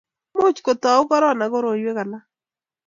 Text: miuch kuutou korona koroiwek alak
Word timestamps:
miuch 0.35 0.59
kuutou 0.65 1.01
korona 1.09 1.45
koroiwek 1.51 2.01
alak 2.03 2.23